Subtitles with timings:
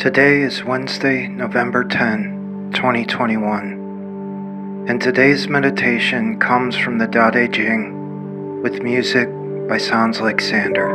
[0.00, 8.82] Today is Wednesday, November 10, 2021, and today's meditation comes from the Tao Ching with
[8.82, 9.28] music
[9.68, 10.88] by Sounds Like Sander.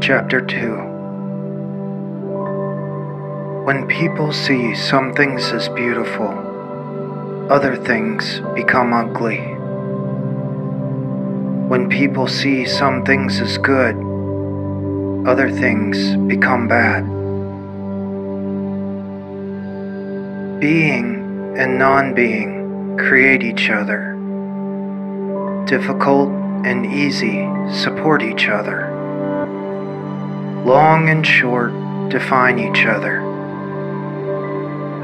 [0.00, 0.91] Chapter 2
[3.64, 6.26] When people see some things as beautiful,
[7.48, 9.38] other things become ugly.
[11.68, 13.94] When people see some things as good,
[15.28, 17.04] other things become bad.
[20.58, 24.16] Being and non being create each other.
[25.66, 26.30] Difficult
[26.66, 28.90] and easy support each other.
[30.64, 31.70] Long and short
[32.10, 33.31] define each other.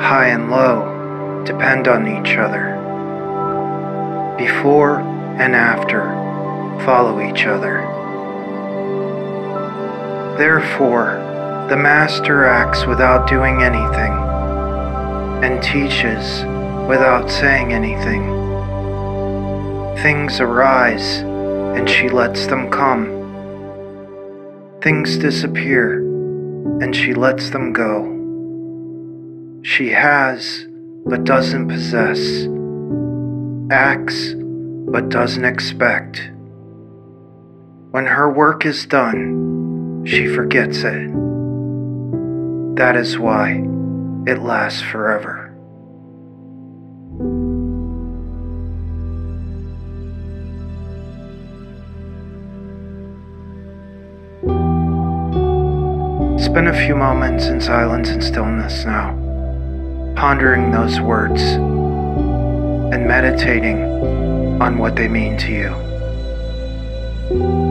[0.00, 2.76] High and low depend on each other.
[4.38, 6.02] Before and after
[6.84, 7.82] follow each other.
[10.38, 14.12] Therefore, the Master acts without doing anything
[15.44, 16.44] and teaches
[16.88, 18.22] without saying anything.
[20.02, 23.16] Things arise and she lets them come.
[24.80, 25.98] Things disappear
[26.80, 28.17] and she lets them go.
[29.62, 30.66] She has
[31.04, 32.46] but doesn't possess,
[33.70, 34.34] acts
[34.90, 36.30] but doesn't expect.
[37.90, 41.10] When her work is done, she forgets it.
[42.76, 43.64] That is why
[44.26, 45.44] it lasts forever.
[56.38, 59.27] Spend a few moments in silence and stillness now,
[60.18, 63.84] pondering those words and meditating
[64.60, 67.67] on what they mean to you.